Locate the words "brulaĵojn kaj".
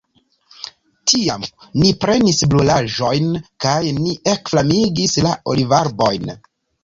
2.53-3.75